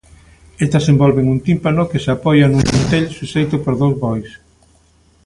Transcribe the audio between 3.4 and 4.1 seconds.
por dous